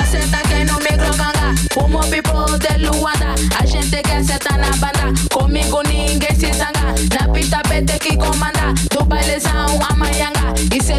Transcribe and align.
Aceita 0.00 0.38
quem 0.48 0.64
não 0.64 0.78
me 0.78 0.88
crocanga, 0.88 1.54
como 1.72 2.00
people 2.10 2.58
de 2.58 2.84
Luanda. 2.86 3.34
A 3.60 3.66
gente 3.66 4.02
quer 4.02 4.24
sentar 4.24 4.58
na 4.58 4.70
banda, 4.72 5.12
comigo 5.32 5.82
ninguém 5.86 6.34
se 6.34 6.52
zanga. 6.52 6.94
Na 7.18 7.32
pista 7.32 7.60
PT 7.68 7.98
que 8.00 8.16
comanda. 8.16 8.53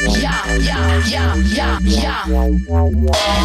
já, 0.00 0.42
já, 0.58 1.00
já, 1.00 1.36
já, 1.44 1.78
já. 1.84 2.24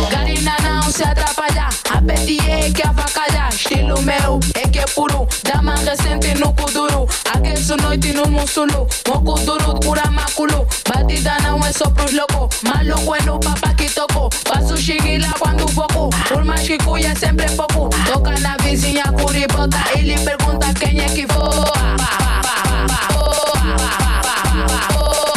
Garina 0.10 0.56
não 0.64 0.92
se 0.92 1.04
atrapalhar, 1.04 1.70
apetie 1.90 2.72
que 2.74 2.88
avacalhar. 2.88 3.50
Estilo 3.50 4.02
meu, 4.02 4.40
é 4.54 4.68
que 4.68 4.80
é 4.80 4.86
puro, 4.86 5.28
dama 5.44 5.76
recente 5.76 6.34
no 6.40 6.54
kuduro. 6.54 7.08
Aqueço 7.34 7.76
noite 7.78 8.14
no 8.14 8.28
musulu, 8.28 8.88
moco 9.08 9.40
duro, 9.40 9.80
cura 9.80 10.10
maculu. 10.12 10.68
Batida 10.88 11.38
não 11.44 11.64
é 11.66 11.72
só 11.72 11.90
pros 11.90 12.12
loucos, 12.14 12.62
maluco 12.64 13.16
é 13.16 13.22
no 13.24 13.40
papá 13.40 13.74
que 13.74 13.90
tocou. 13.90 14.30
Passo 14.44 14.78
xinguila 14.78 15.30
quando 15.40 15.68
foco, 15.70 16.10
por 16.28 16.44
mais 16.46 16.62
que 16.68 16.78
cuia 16.78 17.16
sempre 17.16 17.48
pouco. 17.52 17.90
Toca 18.06 18.38
na 18.40 18.56
vizinha 18.58 19.04
curibota, 19.06 19.78
ele 19.96 20.18
pergunta 20.20 20.74
quem 20.80 21.00
é 21.00 21.06
que 21.06 21.26
voa. 21.26 21.66
Pá, 21.66 21.98
pá, 21.98 22.42
pá, 22.44 22.68
pá, 22.88 22.88
pá, 22.88 23.18
pá, 23.18 23.78
pá, 23.78 24.24
pá, 24.24 24.68
pá, 24.68 24.88
pá. 24.94 25.37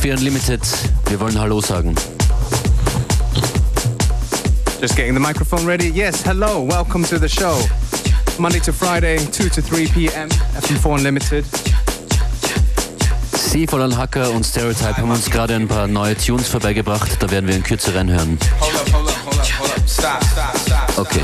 FM4 0.00 0.16
Unlimited. 0.16 0.60
Wir 1.08 1.20
wollen 1.20 1.38
Hallo 1.38 1.60
sagen. 1.60 1.94
Just 4.80 4.96
getting 4.96 5.12
the 5.12 5.20
microphone 5.20 5.66
ready. 5.66 5.90
Yes, 5.90 6.22
hello, 6.24 6.62
welcome 6.66 7.04
to 7.04 7.18
the 7.18 7.28
show. 7.28 7.58
Monday 8.38 8.60
to 8.60 8.72
Friday, 8.72 9.18
2 9.18 9.50
to 9.50 9.60
3 9.60 9.88
p.m. 9.88 10.30
FM4 10.58 10.94
Unlimited. 10.94 11.44
Sie, 13.36 13.66
Volan 13.66 13.94
Hacker 13.94 14.30
und 14.30 14.44
Stereotype 14.46 14.96
haben 14.96 15.10
uns 15.10 15.28
gerade 15.30 15.54
ein 15.54 15.68
paar 15.68 15.86
neue 15.86 16.16
Tunes 16.16 16.48
vorbeigebracht. 16.48 17.22
Da 17.22 17.30
werden 17.30 17.46
wir 17.46 17.56
in 17.56 17.62
Kürze 17.62 17.94
reinhören. 17.94 18.38
Okay. 20.96 21.20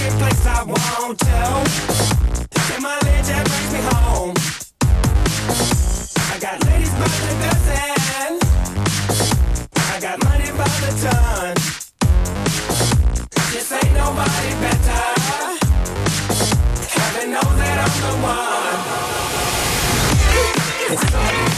this 0.00 0.14
place 0.16 0.46
I 0.46 0.62
want 0.64 1.18
to. 1.18 1.26
In 2.74 2.82
my 2.82 2.98
ledge 3.04 3.26
that 3.28 3.44
brings 3.48 3.72
me 3.74 3.80
home. 3.92 4.34
I 6.32 6.38
got 6.40 6.56
ladies 6.64 6.92
by 7.00 7.08
the 7.26 7.32
dozen. 7.44 8.32
I 9.76 10.00
got 10.00 10.16
money 10.24 10.50
by 10.56 10.72
the 10.84 10.92
ton. 11.02 11.54
This 13.52 13.72
ain't 13.72 13.92
nobody 13.92 14.52
better. 14.64 15.04
Heaven 16.96 17.26
knows 17.34 17.56
that 17.60 17.76
I'm 17.84 17.94
the 18.04 18.12
one. 18.24 18.80
It's 20.92 21.14
all 21.14 21.50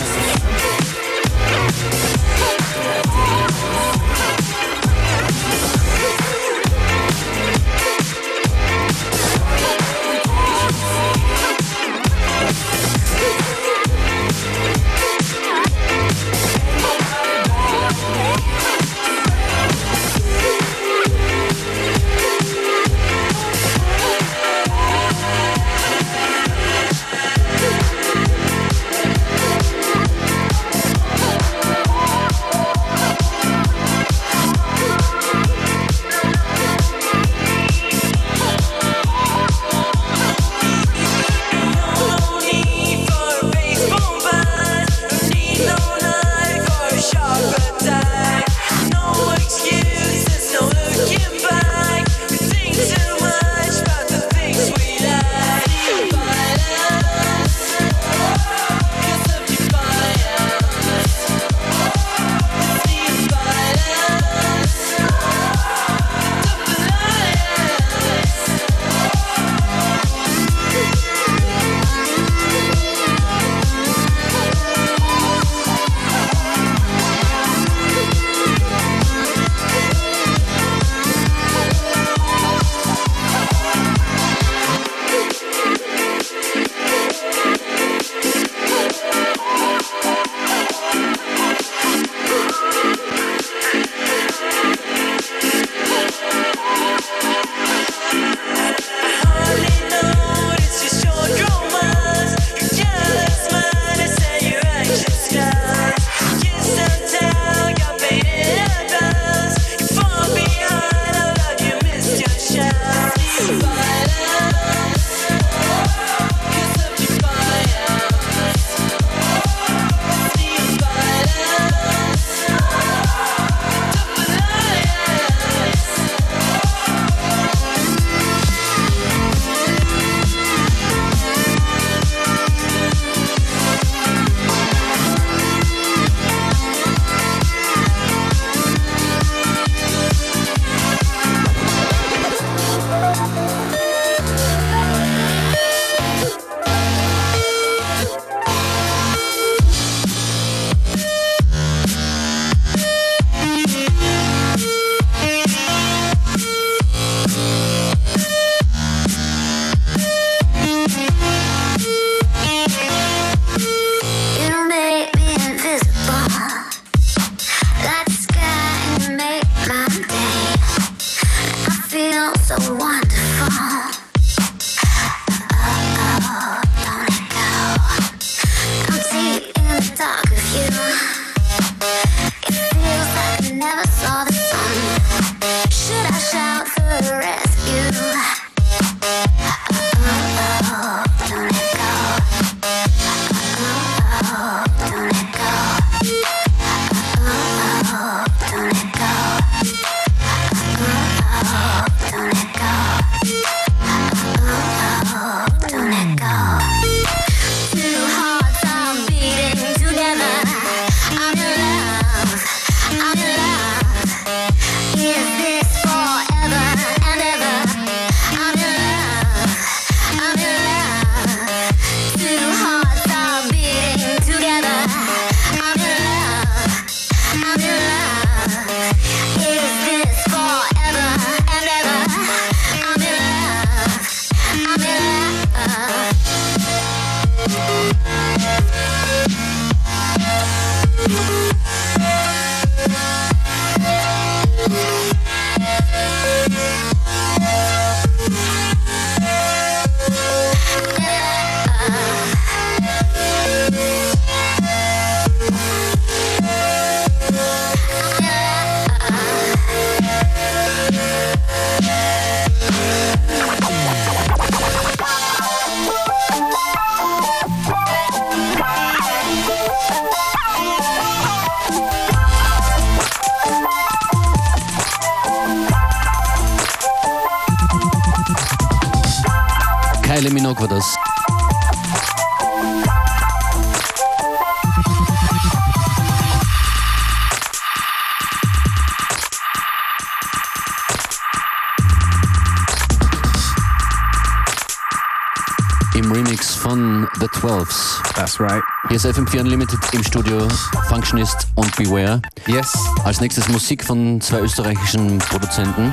That's 297.43 298.39
right. 298.39 298.63
Hier 298.87 298.97
ist 298.97 299.05
FM4 299.05 299.41
Unlimited 299.41 299.81
im 299.93 300.05
Studio 300.05 300.47
Functionist 300.89 301.49
und 301.57 301.75
Beware. 301.75 302.23
Yes. 302.47 302.73
Als 303.03 303.21
nächstes 303.21 303.49
Musik 303.49 303.85
von 303.85 304.21
zwei 304.21 304.43
österreichischen 304.43 305.19
Produzenten. 305.19 305.93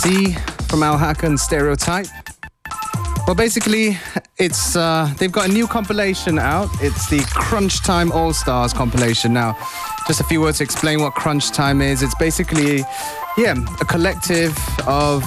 C 0.00 0.36
from 0.68 0.84
Al 0.84 0.94
and 1.24 1.40
Stereotyp. 1.40 2.06
Well, 3.26 3.34
basically, 3.34 3.98
it's 4.36 4.76
uh, 4.76 5.08
they've 5.18 5.32
got 5.32 5.48
a 5.48 5.52
new 5.52 5.66
compilation 5.66 6.38
out. 6.38 6.70
It's 6.80 7.08
the 7.08 7.24
Crunch 7.34 7.82
Time 7.82 8.12
All 8.12 8.32
Stars 8.32 8.72
compilation. 8.72 9.32
Now, 9.32 9.56
just 10.06 10.20
a 10.20 10.24
few 10.24 10.40
words 10.40 10.58
to 10.58 10.64
explain 10.64 11.00
what 11.00 11.14
Crunch 11.14 11.50
Time 11.50 11.82
is. 11.82 12.04
It's 12.04 12.14
basically, 12.20 12.84
yeah, 13.36 13.56
a 13.80 13.84
collective 13.84 14.56
of 14.86 15.24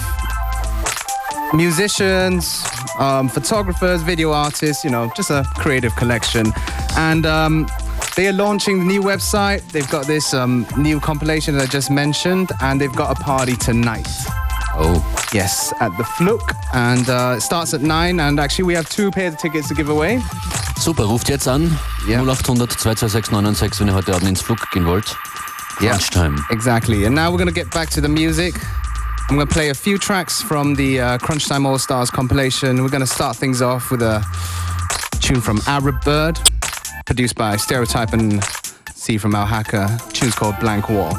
musicians, 1.53 2.63
um, 2.99 3.29
photographers, 3.29 4.01
video 4.03 4.31
artists, 4.31 4.83
you 4.83 4.91
know, 4.91 5.11
just 5.15 5.31
a 5.31 5.43
creative 5.55 5.95
collection. 5.95 6.53
And 6.97 7.25
um, 7.25 7.67
they 8.15 8.27
are 8.27 8.33
launching 8.33 8.79
the 8.79 8.85
new 8.85 9.01
website. 9.01 9.61
They've 9.71 9.89
got 9.89 10.05
this 10.05 10.33
um, 10.33 10.65
new 10.77 10.99
compilation 10.99 11.55
that 11.55 11.63
I 11.63 11.67
just 11.67 11.89
mentioned, 11.89 12.49
and 12.61 12.79
they've 12.79 12.95
got 12.95 13.17
a 13.17 13.23
party 13.23 13.55
tonight. 13.55 14.07
Oh. 14.75 15.03
Yes, 15.33 15.73
at 15.79 15.95
the 15.97 16.03
Fluc. 16.03 16.41
And 16.73 17.07
uh, 17.09 17.35
it 17.37 17.41
starts 17.41 17.73
at 17.73 17.81
9. 17.81 18.19
And 18.19 18.39
actually, 18.39 18.65
we 18.65 18.73
have 18.73 18.89
two 18.89 19.11
pairs 19.11 19.33
of 19.33 19.39
tickets 19.39 19.67
to 19.67 19.75
give 19.75 19.89
away. 19.89 20.21
Super, 20.77 21.03
ruft 21.03 21.29
jetzt 21.29 21.47
an. 21.47 21.69
Yeah. 22.07 22.23
0800 22.23 22.69
226 22.69 23.31
996, 23.31 23.79
wenn 23.79 23.87
ihr 23.89 23.93
heute 23.93 24.15
Abend 24.15 24.29
ins 24.29 24.41
Fluc 24.41 24.71
gehen 24.71 24.85
wollt. 24.85 25.15
Yeah. 25.81 25.91
Lunchtime. 25.91 26.43
Exactly. 26.49 27.05
And 27.05 27.15
now 27.15 27.31
we're 27.31 27.37
going 27.37 27.53
to 27.53 27.53
get 27.53 27.69
back 27.71 27.89
to 27.91 28.01
the 28.01 28.09
music. 28.09 28.55
I'm 29.29 29.35
going 29.35 29.47
to 29.47 29.53
play 29.53 29.69
a 29.69 29.75
few 29.75 29.99
tracks 29.99 30.41
from 30.41 30.73
the 30.73 30.99
uh, 30.99 31.17
Crunch 31.19 31.47
Time 31.47 31.67
All 31.67 31.77
Stars 31.77 32.09
compilation. 32.09 32.81
We're 32.81 32.89
going 32.89 33.01
to 33.01 33.07
start 33.07 33.37
things 33.37 33.61
off 33.61 33.91
with 33.91 34.01
a 34.01 34.25
tune 35.21 35.39
from 35.39 35.59
Arab 35.67 36.03
Bird, 36.03 36.39
produced 37.05 37.35
by 37.35 37.55
Stereotyp 37.55 38.13
and 38.13 38.43
C 38.95 39.19
from 39.19 39.35
Al 39.35 39.45
Haca. 39.45 40.11
Tune's 40.13 40.33
called 40.33 40.59
Blank 40.59 40.89
Wall. 40.89 41.15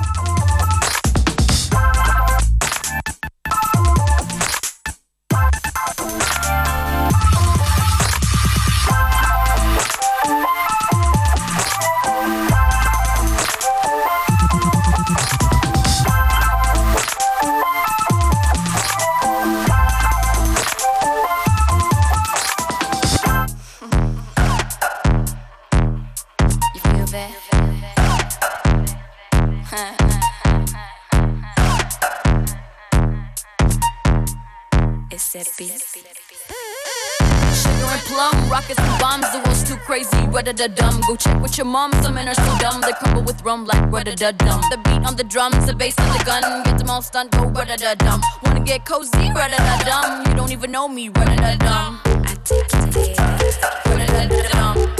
Da 40.43 40.67
da 40.67 40.67
dum. 40.69 41.01
Go 41.07 41.17
check 41.17 41.41
with 41.43 41.57
your 41.59 41.67
mom, 41.67 41.93
some 42.03 42.15
men 42.15 42.29
are 42.29 42.35
so 42.35 42.59
dumb. 42.59 42.81
They 42.81 42.93
crumble 42.93 43.23
with 43.23 43.43
rum 43.45 43.67
like 43.67 43.91
da 43.91 44.15
da 44.15 44.33
dum. 44.33 44.61
The 44.71 44.79
beat 44.79 45.07
on 45.07 45.17
the 45.17 45.25
drums, 45.25 45.67
the 45.67 45.75
bass 45.75 45.99
on 45.99 46.09
the 46.17 46.25
gun. 46.25 46.43
Get 46.65 46.79
them 46.79 46.91
all 46.91 47.03
stunned, 47.03 47.31
go 47.33 47.51
da 47.51 47.77
da 47.77 47.95
dum. 47.95 48.21
Wanna 48.45 48.61
get 48.61 48.85
cozy, 48.87 49.29
da 49.35 49.49
da 49.49 49.79
dum. 49.85 50.27
You 50.27 50.35
don't 50.35 50.53
even 50.53 50.71
know 50.73 50.89
me, 50.89 51.09
da 51.09 51.25
da 51.37 51.57
dum. 51.57 52.01
I 52.05 52.35
take 52.45 52.65
it, 52.97 53.17
da 53.17 54.27
da 54.27 54.75
dum. 54.75 55.00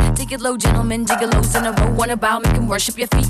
It 0.31 0.39
low, 0.39 0.55
gentlemen, 0.55 1.05
gigolos 1.05 1.57
in 1.57 1.65
a 1.65 1.73
row. 1.73 1.91
Wanna 1.91 2.15
bow, 2.15 2.39
make 2.39 2.53
them 2.53 2.69
worship 2.69 2.97
your 2.97 3.07
feet. 3.07 3.27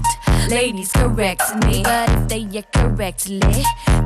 Ladies, 0.50 0.92
correct 0.92 1.42
me. 1.66 1.82
But 1.82 2.10
if 2.10 2.28
they 2.28 2.44
get 2.44 2.72
correctly, 2.72 3.40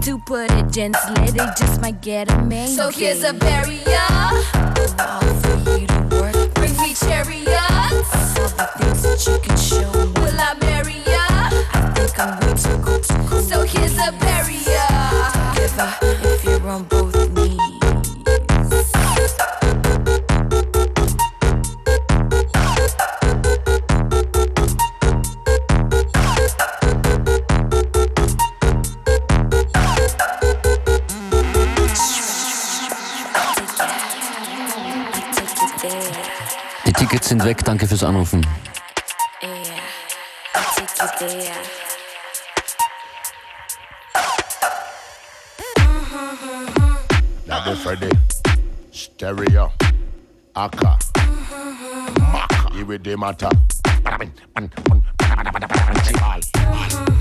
to 0.01 0.17
put 0.19 0.49
it 0.51 0.71
gently, 0.71 1.31
they 1.31 1.45
just 1.59 1.81
might 1.81 2.01
get 2.01 2.31
a 2.31 2.41
man. 2.41 2.69
So 2.69 2.89
here's 2.89 3.25
a 3.25 3.33
barrier. 3.33 4.07
All 4.97 5.19
for 5.43 5.77
you 5.77 5.87
to 5.87 6.07
work. 6.11 6.53
Bring 6.53 6.77
me 6.77 6.93
chariots. 6.93 8.15
All 8.39 8.47
the 8.55 8.69
things 8.77 9.03
that 9.03 9.27
you 9.27 9.39
can 9.39 9.57
show 9.57 9.91
me. 9.91 10.13
Will 10.21 10.39
I 10.39 10.53
marry 10.61 10.99
ya? 11.03 11.27
I 11.73 11.91
think 11.95 12.17
I'm 12.17 12.39
way 12.39 12.53
too 12.55 12.77
go. 12.77 13.41
So 13.41 13.63
here's 13.63 13.97
a 13.97 14.13
Die 36.85 36.93
Tickets 36.93 37.29
sind 37.29 37.43
weg, 37.43 37.63
danke 37.63 37.87
fürs 37.87 38.03
Anrufen. 38.03 38.45
Now 47.47 47.75
Freddy, 47.75 48.09
stereo, 48.91 49.71
aka, 50.55 50.97
maka, 52.31 52.75
you 52.75 52.85
with 52.85 53.03
the 53.03 53.15
matter. 53.15 53.49
This 56.85 57.14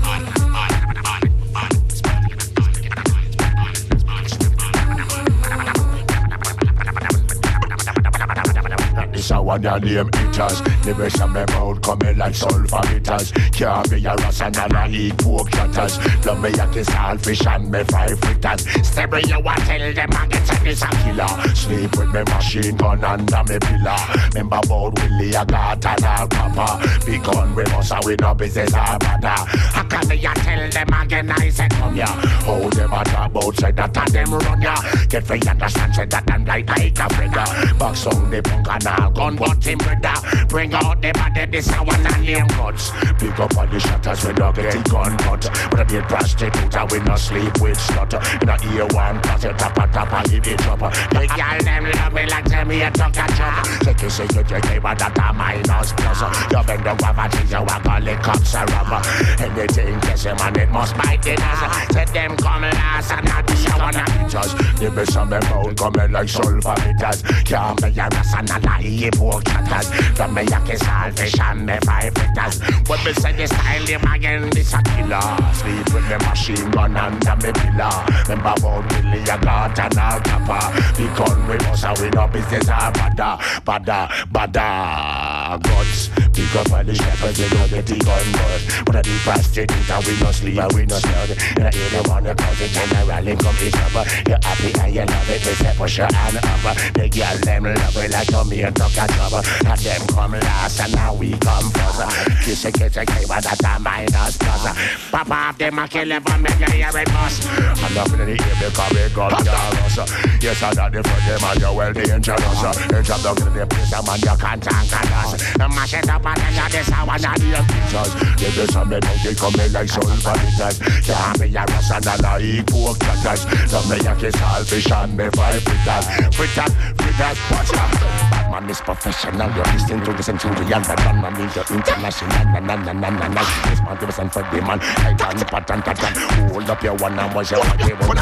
a 9.35 9.41
one 9.41 9.61
your 9.61 9.79
name. 9.79 10.09
The 10.11 10.95
rest 10.97 11.21
of 11.21 11.31
me 11.31 11.43
mouth 11.53 11.81
coming 11.81 12.17
like 12.17 12.35
sulfur 12.35 12.81
bitters. 12.87 13.31
Can't 13.51 13.89
be 13.89 14.05
a 14.05 14.15
ras 14.15 14.41
and 14.41 14.57
I 14.57 14.89
eat 14.89 15.17
pork 15.17 15.49
chatters. 15.51 15.97
Love 16.25 16.41
me 16.41 16.49
a 16.49 16.67
kiss 16.71 16.89
fish 17.23 17.45
and 17.47 17.71
me 17.71 17.83
fry 17.83 18.07
fritters. 18.07 18.61
Stereo 18.87 19.41
I 19.45 19.55
tell 19.67 19.93
them 19.93 20.09
I 20.13 20.27
get 20.27 20.49
a 20.49 20.63
this 20.63 20.81
a 20.81 20.89
killer. 21.03 21.55
Sleep 21.55 21.97
with 21.97 22.13
me 22.13 22.23
machine 22.23 22.77
gun 22.77 23.03
under 23.03 23.43
me 23.47 23.59
pillar. 23.59 23.97
Remember 24.33 24.59
about 24.63 24.99
Willie 24.99 25.35
I 25.35 25.45
got 25.45 25.85
an 25.85 26.03
all 26.03 26.27
papa. 26.27 27.05
Big 27.05 27.23
gun 27.23 27.55
we 27.55 27.63
must 27.63 27.91
a 27.91 27.99
we 28.05 28.15
no 28.17 28.33
business 28.33 28.73
or 28.73 28.99
bother. 28.99 29.27
How 29.27 29.83
can 29.83 30.07
me 30.07 30.25
a 30.25 30.33
tell 30.33 30.69
them 30.69 30.93
again 30.93 31.31
I 31.31 31.49
said 31.49 31.71
come 31.71 31.95
ya. 31.95 32.07
How 32.07 32.69
them 32.69 32.93
a 32.93 33.03
talk 33.03 33.31
about 33.31 33.55
say 33.55 33.71
that 33.71 33.97
a 33.97 34.11
them 34.11 34.33
run 34.33 34.61
ya. 34.61 34.75
Get 35.07 35.25
free 35.25 35.41
understand 35.47 35.95
say 35.95 36.05
that 36.05 36.25
them 36.25 36.45
like 36.45 36.67
like 36.67 36.99
a 36.99 37.09
feather. 37.15 37.77
Box 37.77 38.05
on 38.07 38.29
the 38.29 38.41
punk 38.41 38.67
and 38.69 38.87
all 38.87 39.24
gun 39.25 39.35
but 39.35 39.63
him 39.63 39.77
brother. 39.77 40.45
Bring 40.47 40.73
out 40.73 41.01
the 41.01 41.11
body 41.13 41.45
this 41.45 41.69
a 41.69 41.77
one 41.83 42.05
and 42.05 42.23
name 42.23 42.47
guts. 42.47 42.91
Pick 43.17 43.39
up 43.39 43.57
all 43.57 43.67
the 43.67 43.79
shutters 43.79 44.25
we 44.25 44.33
no 44.33 44.51
get 44.51 44.75
it 44.75 44.83
gun 44.89 45.17
cut. 45.17 45.49
But 45.71 45.81
a 45.81 45.85
dead 45.85 46.03
prostitute 46.07 46.91
we 46.91 46.99
no 46.99 47.15
sleep 47.15 47.53
with 47.61 47.77
slut. 47.77 48.13
In 48.41 48.49
a 48.49 48.55
ear 48.75 48.87
one 48.93 49.21
cause 49.21 49.45
it 49.45 49.57
tap 49.57 49.77
a 49.77 49.87
tap 49.87 50.11
a 50.11 50.29
hit 50.29 50.47
it 50.47 50.67
up. 50.67 50.79
The 50.79 51.27
girl 51.27 51.59
them 51.63 51.91
love 51.91 52.13
me 52.13 52.25
like 52.27 52.67
me 52.67 52.81
a 52.81 52.91
tuck 52.91 53.17
a 53.17 53.25
chop. 53.33 53.65
Take 53.81 54.03
it 54.03 54.11
say 54.11 54.27
you 54.33 54.41
it 54.41 54.81
but 54.83 54.99
that 54.99 55.17
a 55.17 55.33
minus 55.33 55.93
plus. 55.93 56.21
You 56.51 56.63
bend 56.63 56.87
over 56.87 57.13
for 57.13 57.29
things 57.29 57.51
you 57.51 57.57
a 57.57 57.77
call 57.81 58.07
it 58.07 58.19
cops 58.21 58.53
a 58.53 58.65
rubber. 58.65 59.01
Anything 59.41 59.99
kiss 60.01 60.23
him 60.23 60.37
and 60.39 60.57
it 60.57 60.69
must 60.69 60.95
bite 60.97 61.21
the 61.23 61.35
nose. 61.35 61.95
Say 61.95 62.05
them 62.13 62.37
come 62.37 62.61
last 62.61 63.11
and 63.11 63.25
not 63.25 63.47
the 63.47 63.55
one 63.79 63.95
of 63.95 64.05
pictures. 64.05 64.53
The 64.79 64.91
best 64.93 65.17
of 65.17 65.29
me 65.29 65.39
bone 65.49 65.75
coming 65.75 66.11
like 66.11 66.29
sulfur 66.29 66.75
bitters. 66.75 67.21
Can't 67.45 67.81
be 67.81 67.99
a 67.99 68.07
ras 68.09 68.33
and 68.35 68.49
a 68.49 68.59
lie 68.65 69.09
pork 69.17 69.43
chatters. 69.45 69.87
From 70.17 70.33
me 70.33 70.41
a 70.43 70.59
kiss 70.61 70.83
all 70.87 71.11
fish 71.11 71.39
and 71.39 71.65
me 71.65 71.77
five 71.83 72.13
fritters. 72.13 72.61
What 72.87 73.03
me 73.05 73.13
say 73.13 73.33
the 73.33 73.47
style 73.47 73.85
him 73.85 74.03
again 74.11 74.49
this 74.51 74.73
a 74.73 74.81
killer. 74.83 75.53
Sleep 75.53 75.93
with 75.93 76.07
me 76.09 76.17
machine 76.27 76.71
gun 76.71 76.97
under 76.97 77.35
me 77.37 77.51
pillar. 77.53 77.97
Remember 78.27 78.53
about 78.57 78.91
Willie 78.91 79.21
a 79.23 79.37
got 79.37 79.79
an 79.79 79.97
all 79.97 80.19
copper. 80.21 80.65
Because 80.97 81.37
we 81.47 81.55
must 81.65 81.83
have 81.83 82.01
we 82.01 82.09
no 82.09 82.27
business 82.27 82.67
ah, 82.69 82.89
a 82.89 82.91
bada 82.91 83.29
bada 83.65 84.07
bada 84.31 85.34
guts. 85.61 86.09
Pick 86.33 86.55
up 86.55 86.71
all 86.73 86.83
the 86.83 86.95
shepherds 86.95 87.39
we 87.39 87.47
no 87.53 87.67
get 87.67 87.85
the 87.85 87.97
gun 88.01 88.25
but 88.33 88.61
But 88.85 88.95
I 88.97 89.01
do 89.01 89.15
prostitute 89.23 89.71
and 89.71 90.05
we 90.05 90.13
no 90.19 90.31
sleep 90.31 90.57
and 90.57 90.73
we 90.73 90.85
no 90.85 90.97
stud. 90.97 91.31
And 91.55 91.67
I 91.67 91.71
hear 91.71 91.89
the 91.93 92.09
one 92.09 92.23
that 92.25 92.37
cause 92.37 92.61
it 92.61 92.71
generally 92.73 93.35
come 93.37 93.55
each 93.61 93.77
other. 93.77 94.03
You 94.27 94.37
happy 94.41 94.71
and 94.81 94.91
you 94.95 95.05
love 95.05 95.29
it. 95.29 95.41
We 95.45 95.53
say 95.53 95.73
push 95.77 95.97
your 95.97 96.11
hand 96.11 96.37
up. 96.41 96.75
The 96.97 97.05
girl 97.07 97.37
them 97.45 97.63
love 97.63 97.97
it 97.97 98.11
like 98.11 98.27
Tommy 98.27 98.61
and 98.63 98.75
tuck 98.75 98.97
a 98.97 99.05
trouble. 99.05 99.43
And 99.69 99.79
them 99.79 100.01
come 100.09 100.33
last 100.33 100.79
and 100.81 100.93
now 100.95 101.13
we 101.13 101.31
come 101.37 101.69
first. 101.71 102.01
Kiss 102.43 102.65
a 102.65 102.71
kiss 102.71 102.97
a 102.97 103.05
kiss 103.05 103.27
but 103.27 103.43
that's 103.43 103.63
a 103.63 103.79
minus 103.79 104.37
plus. 104.37 104.65
Pop 105.11 105.29
off 105.29 105.57
them 105.57 105.79
a 105.79 105.87
kill 105.87 106.09
them 106.09 106.23
and 106.25 106.41
make 106.41 106.59
you 106.59 106.71
hear 106.73 106.91
it 106.91 107.07
bust. 107.13 107.45
I'm 107.47 107.97
up 107.97 108.11
in 108.11 108.25
the 108.25 108.35
ear 108.35 108.55
because 108.59 108.91
we 108.91 109.07
gun 109.13 109.31
us. 109.31 109.95
Yes, 110.41 110.61
I 110.63 110.73
got 110.73 110.91
the 110.91 111.03
front 111.03 111.23
them 111.25 111.43
and 111.43 111.59
you're 111.61 111.73
well 111.73 111.93
dangerous. 111.93 112.43
You 112.91 113.01
drop 113.03 113.21
down 113.21 113.37
in 113.45 113.53
the 113.53 113.67
place 113.69 113.93
and 113.93 114.05
man 114.07 114.19
you 114.19 114.35
can't 114.35 114.63
tank 114.63 114.91
us. 114.91 115.34
Mash 115.75 115.93
it 115.93 116.09
up 116.09 116.25
and 116.25 116.37
then 116.37 116.71
this 116.71 116.89
I 116.91 117.03
wanna 117.03 117.33
be 117.39 117.51
a 117.51 117.61
pictures. 117.63 118.11
The 118.39 118.47
best 118.55 118.75
of 118.75 118.87
me 118.87 118.97
now 118.99 119.15
they 119.23 119.35
come 119.35 119.59
in 119.59 119.71
like 119.73 119.89
sulfur 119.89 120.35
bitters. 120.39 120.77
Can't 121.03 121.39
be 121.39 121.55
a 121.55 121.63
rust 121.65 121.91
and 121.91 122.05
a 122.05 122.15
like 122.23 122.67
pork 122.67 122.99
cutters. 122.99 123.41
Love 123.73 123.89
me 123.89 123.97
a 123.99 124.15
kiss 124.15 124.41
all 124.41 124.63
fish 124.63 124.91
and 124.91 125.17
me 125.17 125.29
five 125.35 125.61
fritters. 125.61 126.05
Fritters, 126.35 126.73
fritters, 126.95 127.37
watch 127.51 127.73
out. 127.75 127.91
Batman 128.31 128.69
is 128.69 128.81
professional. 128.81 129.51
You're 129.51 129.65
listening 129.73 130.03
to 130.05 130.13
the 130.13 130.23
centurion. 130.23 130.81
The 130.81 130.95
gunman 130.95 131.33
means 131.37 131.55
you're 131.55 131.69
international. 131.69 132.29
Na 132.55 132.59
na 132.59 132.75
na 132.75 132.93
na 132.93 133.09
na 133.09 133.27
na. 133.27 133.43
This 133.69 133.81
man 133.81 133.97
give 133.99 134.09
us 134.09 134.19
for 134.33 134.43
the 134.43 134.61
man. 134.61 134.79
I 134.81 135.13
done 135.13 135.39
pattern 135.45 135.81
pattern. 135.81 136.13
Hold 136.49 136.69
up 136.69 136.83
your 136.83 136.95
one 136.95 137.19
and 137.19 137.33
watch 137.35 137.51
your 137.51 137.59
one. 137.59 137.79
One 138.07 138.17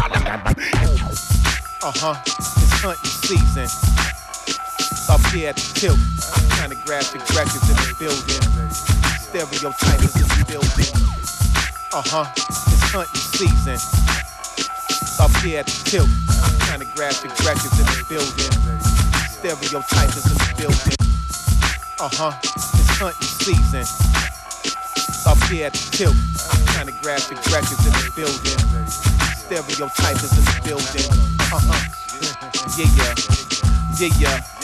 Uh 1.84 1.92
huh. 1.96 2.16
It's 2.26 2.82
hunting 2.82 3.38
season. 3.38 4.23
Up 5.14 5.22
here 5.30 5.50
at 5.50 5.56
the 5.56 5.80
tilt. 5.80 6.00
Kind 6.58 6.74
of 6.74 6.82
graphic 6.90 7.22
records 7.38 7.70
in 7.70 7.78
the 7.78 7.94
building. 8.02 8.42
Stereotypes 9.22 10.18
in 10.18 10.26
the 10.26 10.42
building. 10.50 10.90
Uh 11.94 12.02
huh. 12.02 12.26
It's 12.34 12.82
hunting 12.90 13.22
season. 13.38 13.78
Up 15.22 15.30
here 15.46 15.60
at 15.62 15.70
the 15.70 15.78
tilt. 15.86 16.10
Kind 16.66 16.82
of 16.82 16.90
graphic 16.98 17.30
records 17.46 17.78
in 17.78 17.86
the 17.94 18.02
building. 18.10 18.54
Stereotypes 19.30 20.26
in 20.26 20.34
the 20.34 20.50
building. 20.58 20.98
Uh 22.02 22.10
huh. 22.10 22.34
It's 22.42 22.98
hunting 22.98 23.30
season. 23.38 23.86
Up 25.30 25.38
here 25.46 25.70
at 25.70 25.78
the 25.78 25.94
tilt. 25.94 26.18
Kind 26.74 26.90
of 26.90 26.98
graphic 27.06 27.38
records 27.54 27.86
in 27.86 27.94
the 28.02 28.10
building. 28.18 28.58
Stereotypes 28.90 30.26
in 30.34 30.42
the 30.42 30.58
building. 30.66 31.06
Uh 31.54 31.62
huh. 31.62 31.78
Yeah, 32.82 32.90
yeah. 32.98 33.14
Yeah, 34.00 34.10
yeah. 34.18 34.63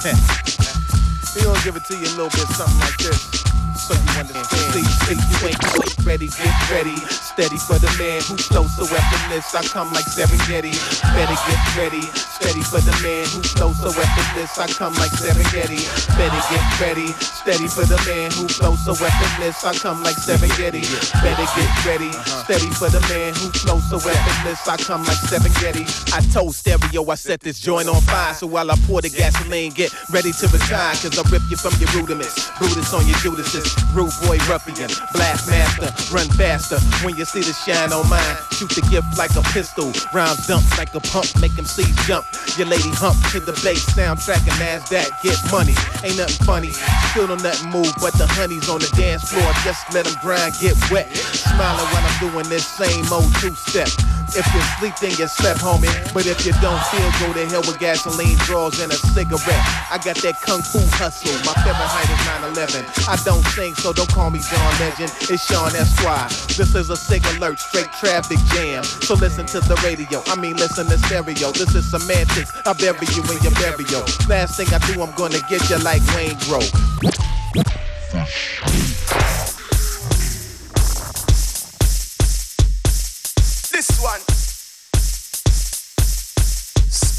We 1.36 1.42
gonna 1.42 1.62
give 1.62 1.76
it 1.76 1.84
to 1.84 1.94
you 1.94 2.06
a 2.06 2.16
little 2.16 2.30
bit, 2.30 2.48
something 2.56 2.78
like 2.80 2.96
this. 2.96 3.49
So 3.90 3.98
you 3.98 4.20
understand. 4.22 4.70
See, 4.70 4.86
see, 4.86 5.18
you 5.18 5.48
ain't 5.50 5.58
quite 5.58 5.90
ready, 6.06 6.28
get 6.30 6.54
ready. 6.70 6.94
Steady 7.10 7.58
for 7.58 7.74
the 7.82 7.90
man 7.98 8.22
who 8.22 8.38
flows 8.38 8.70
so 8.78 8.86
effortless. 8.86 9.50
I 9.50 9.66
come 9.66 9.90
like 9.90 10.06
Serengeti. 10.06 10.78
Better 11.10 11.34
get 11.34 11.62
ready. 11.74 12.02
Steady 12.14 12.62
for 12.62 12.78
the 12.78 12.94
man 13.02 13.26
who 13.34 13.42
flows 13.42 13.82
so 13.82 13.90
effortless. 13.90 14.54
I 14.62 14.70
come 14.70 14.94
like 14.94 15.10
Serengeti. 15.10 15.82
Better 16.14 16.42
get 16.54 16.62
ready. 16.78 17.10
Steady 17.18 17.66
for 17.66 17.82
the 17.82 17.98
man 18.06 18.30
who 18.30 18.46
flows 18.46 18.78
so 18.86 18.94
effortless. 18.94 19.58
I 19.66 19.74
come 19.74 20.04
like 20.06 20.22
Serengeti. 20.22 20.86
Better 21.18 21.48
get 21.58 21.70
ready. 21.82 22.12
Steady 22.46 22.70
for 22.70 22.94
the 22.94 23.02
man 23.10 23.34
who 23.42 23.50
flows 23.58 23.82
so 23.90 23.98
effortless. 23.98 24.68
I 24.70 24.76
come 24.78 25.02
like 25.02 25.18
Serengeti. 25.26 25.82
I 26.14 26.20
told 26.30 26.54
stereo 26.54 27.02
I 27.10 27.16
set 27.16 27.40
this 27.40 27.58
joint 27.58 27.88
on 27.88 28.00
fire. 28.02 28.34
So 28.34 28.46
while 28.46 28.70
I 28.70 28.76
pour 28.86 29.02
the 29.02 29.10
gasoline, 29.10 29.72
get 29.72 29.90
ready 30.14 30.30
to 30.30 30.46
retire. 30.46 30.94
Cause 30.94 31.18
I 31.18 31.26
rip 31.26 31.42
you 31.50 31.56
from 31.56 31.74
your 31.82 31.90
rudiments. 31.98 32.54
Brutus 32.54 32.94
on 32.94 33.02
your 33.08 33.18
Judases. 33.18 33.79
Rude 33.92 34.14
boy 34.22 34.38
ruffian. 34.48 34.90
Blast 35.12 35.48
master. 35.48 35.90
Run 36.14 36.28
faster. 36.36 36.78
When 37.04 37.16
you 37.16 37.24
see 37.24 37.40
the 37.40 37.52
shine 37.52 37.92
on 37.92 38.08
mine, 38.08 38.36
shoot 38.52 38.70
the 38.70 38.82
gift 38.90 39.18
like 39.18 39.34
a 39.36 39.42
pistol. 39.50 39.92
Rounds 40.12 40.46
dump 40.46 40.64
like 40.78 40.94
a 40.94 41.00
pump. 41.00 41.26
Make 41.40 41.54
them 41.56 41.64
seas 41.64 41.94
jump. 42.06 42.26
Your 42.56 42.66
lady 42.66 42.90
hump 42.94 43.16
to 43.32 43.40
the 43.40 43.52
bass 43.64 43.84
soundtrack 43.94 44.42
and 44.46 44.58
NASDAQ. 44.60 45.10
Get 45.22 45.38
money. 45.50 45.74
Ain't 46.04 46.18
nothing 46.18 46.46
funny. 46.46 46.72
Still 47.10 47.26
don't 47.26 47.42
nothing 47.42 47.70
move, 47.70 47.92
but 48.00 48.14
the 48.14 48.26
honey's 48.26 48.68
on 48.68 48.80
the 48.80 48.90
dance 48.96 49.30
floor. 49.30 49.50
Just 49.64 49.92
let 49.92 50.04
them 50.04 50.16
grind, 50.22 50.54
get 50.60 50.76
wet. 50.90 51.08
Smiling 51.16 51.88
when 51.92 52.02
I'm 52.04 52.18
doing 52.20 52.48
this 52.48 52.66
same 52.66 53.06
old 53.12 53.34
two 53.40 53.54
step. 53.54 53.88
If 54.36 54.46
you 54.54 54.60
sleep, 54.78 54.94
then 55.00 55.10
you 55.18 55.26
slept, 55.26 55.60
homie. 55.60 55.90
But 56.14 56.26
if 56.26 56.46
you 56.46 56.52
don't 56.62 56.82
feel, 56.90 57.10
go 57.18 57.32
to 57.34 57.46
hell 57.46 57.62
with 57.66 57.78
gasoline 57.78 58.36
draws 58.46 58.80
and 58.80 58.92
a 58.92 58.94
cigarette. 58.94 59.64
I 59.90 59.98
got 60.02 60.16
that 60.22 60.40
kung 60.40 60.62
fu 60.62 60.78
hustle. 60.94 61.34
My 61.42 61.54
favorite 61.62 61.90
height 61.90 62.06
is 62.06 62.22
911. 62.54 62.86
I 63.08 63.16
don't 63.24 63.44
sing, 63.54 63.74
so 63.74 63.92
don't 63.92 64.10
call 64.10 64.30
me 64.30 64.38
John 64.38 64.72
Legend. 64.78 65.10
It's 65.28 65.44
Sean 65.44 65.74
Esquire. 65.74 66.28
This 66.54 66.74
is 66.74 66.90
a 66.90 66.96
sig 66.96 67.24
alert, 67.36 67.58
straight 67.58 67.90
traffic 67.98 68.38
jam. 68.54 68.84
So 68.84 69.14
listen 69.14 69.46
to 69.46 69.60
the 69.60 69.74
radio. 69.82 70.22
I 70.26 70.36
mean, 70.36 70.56
listen 70.56 70.86
to 70.86 70.98
stereo. 70.98 71.50
This 71.52 71.74
is 71.74 71.90
semantics. 71.90 72.52
I 72.66 72.72
bury 72.74 73.06
you 73.14 73.22
in 73.26 73.42
your 73.42 73.54
burial. 73.58 74.04
Last 74.28 74.56
thing 74.56 74.68
I 74.72 74.78
do, 74.86 75.02
I'm 75.02 75.14
gonna 75.16 75.40
get 75.48 75.68
you 75.70 75.78
like 75.78 76.02
Wayne 76.14 76.38
Grove. 76.46 76.70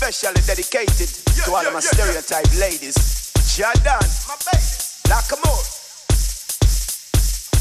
Especially 0.01 0.41
dedicated 0.49 1.13
to 1.45 1.53
all 1.53 1.61
of 1.61 1.73
my 1.77 1.79
stereotype 1.79 2.49
ladies. 2.57 3.29
Jordan, 3.53 4.01
my 4.25 4.33
baby, 4.49 4.73
lock 5.13 5.29
'em 5.29 5.45
up. 5.45 5.61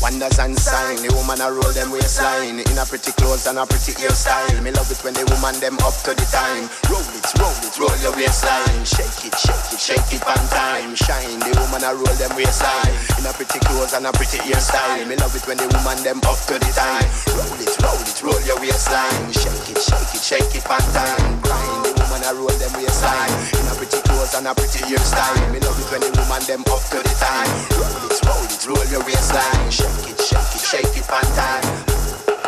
Wonders 0.01 0.39
and 0.41 0.57
sign, 0.57 0.97
the 1.05 1.13
woman 1.13 1.37
a 1.45 1.53
roll 1.53 1.69
them 1.77 1.93
waistline. 1.93 2.65
In 2.65 2.79
a 2.81 2.89
pretty 2.89 3.13
clothes 3.21 3.45
and 3.45 3.61
a 3.61 3.67
pretty 3.69 3.93
hairstyle 3.93 4.57
Me 4.65 4.73
love 4.73 4.89
it 4.89 4.97
when 5.05 5.13
the 5.13 5.29
woman 5.29 5.53
them 5.61 5.77
up 5.85 5.93
to 6.09 6.17
the 6.17 6.25
time. 6.33 6.65
Roll 6.89 7.05
it, 7.13 7.29
roll 7.37 7.53
it, 7.61 7.77
roll 7.77 7.93
your 8.01 8.17
waistline. 8.17 8.89
Shake 8.89 9.29
it, 9.29 9.37
shake 9.37 9.77
it, 9.77 9.79
shake 9.79 10.09
it 10.17 10.25
on 10.25 10.41
time. 10.49 10.97
Shine, 10.97 11.45
the 11.45 11.53
woman 11.61 11.85
a 11.85 11.93
roll 11.93 12.17
them 12.17 12.33
waistline. 12.41 12.97
In 13.21 13.29
a 13.29 13.37
pretty 13.37 13.61
clothes 13.69 13.93
and 13.93 14.09
a 14.09 14.13
pretty 14.17 14.41
hairstyle 14.41 15.05
Me 15.05 15.21
love 15.21 15.37
it 15.37 15.45
when 15.45 15.61
the 15.61 15.69
woman 15.77 16.01
them 16.01 16.25
up 16.25 16.41
to 16.49 16.57
the 16.57 16.73
time. 16.73 17.05
Roll 17.37 17.61
it, 17.61 17.77
roll 17.85 18.01
it, 18.01 18.17
roll 18.25 18.41
your 18.49 18.57
waistline. 18.65 19.29
Shake 19.29 19.77
it, 19.77 19.81
shake 19.85 20.17
it, 20.17 20.23
shake 20.25 20.53
it 20.57 20.65
on 20.65 20.81
time. 20.97 21.37
Grind, 21.45 22.00
woman 22.11 22.27
a 22.27 22.35
roll 22.35 22.51
them 22.59 22.73
waistline 22.75 23.31
In 23.55 23.67
a 23.71 23.75
pretty 23.79 24.01
clothes 24.03 24.35
and 24.35 24.47
a 24.47 24.55
pretty 24.55 24.81
hairstyle 24.83 25.53
Me 25.53 25.61
love 25.61 25.79
it 25.79 25.87
when 25.91 26.01
the 26.01 26.11
woman 26.19 26.43
them 26.47 26.61
up 26.67 26.83
to 26.91 26.99
the 26.99 27.15
time 27.23 27.51
Roll 27.79 28.05
it, 28.11 28.19
roll 28.27 28.45
it, 28.45 28.67
roll 28.67 28.87
your 28.91 29.05
waistline 29.07 29.71
Shake 29.71 30.11
it, 30.11 30.21
shake 30.21 30.55
it, 30.55 30.61
shake 30.61 30.97
it 30.97 31.07
one 31.07 31.31
time. 31.39 31.63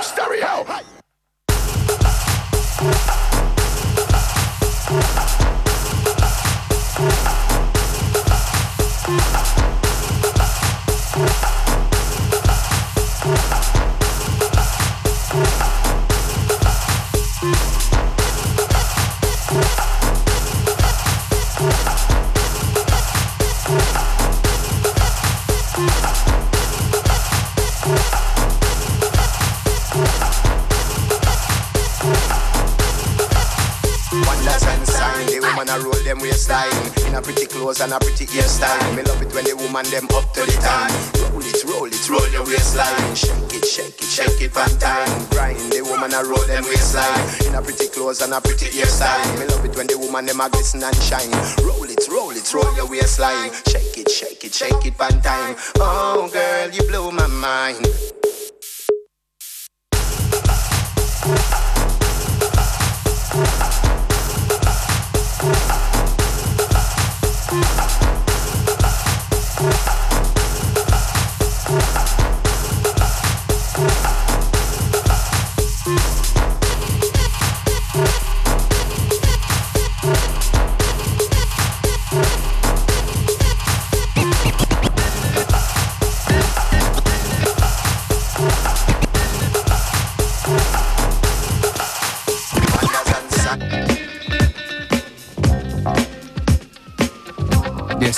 Stereo. 0.02 0.66
man 9.08 9.61
them 36.12 36.20
waistline 36.20 36.72
In 37.06 37.14
a 37.14 37.22
pretty 37.22 37.46
clothes 37.46 37.80
and 37.80 37.92
a 37.92 37.98
pretty 37.98 38.26
hairstyle 38.26 38.96
Me 38.96 39.02
love 39.02 39.22
it 39.22 39.32
when 39.34 39.44
the 39.44 39.56
woman 39.56 39.84
them 39.88 40.04
up 40.12 40.32
to 40.34 40.44
the 40.44 40.56
time. 40.60 40.92
Roll 41.32 41.40
it, 41.40 41.64
roll 41.64 41.88
it, 41.88 42.08
roll 42.08 42.28
your 42.28 42.44
waistline. 42.44 43.14
Shake 43.14 43.56
it, 43.56 43.64
shake 43.64 43.96
it, 43.96 44.08
shake 44.08 44.40
it 44.42 44.54
one 44.54 44.76
time. 44.78 45.08
Grind 45.30 45.72
the 45.72 45.80
woman 45.82 46.12
a 46.12 46.22
roll 46.24 46.44
them 46.46 46.64
waistline. 46.64 47.24
In 47.46 47.54
a 47.54 47.62
pretty 47.62 47.88
clothes 47.88 48.20
and 48.20 48.32
a 48.34 48.40
pretty 48.40 48.66
hairstyle 48.66 49.40
Me 49.40 49.46
love 49.46 49.64
it 49.64 49.76
when 49.76 49.86
the 49.86 49.98
woman 49.98 50.26
them 50.26 50.40
a 50.40 50.50
glisten 50.50 50.82
and 50.82 50.96
shine. 50.96 51.32
Roll 51.64 51.88
it, 51.88 52.04
roll 52.08 52.30
it, 52.30 52.46
roll 52.52 52.68
your 52.76 52.88
waistline. 52.88 53.50
Shake 53.68 53.96
it, 53.96 54.10
shake 54.10 54.44
it, 54.44 54.54
shake 54.54 54.84
it 54.84 54.98
one 54.98 55.20
time. 55.22 55.56
Oh 55.76 56.28
girl, 56.32 56.70
you 56.70 56.82
blow 56.88 57.10
my 57.10 57.26
mind 57.26 57.86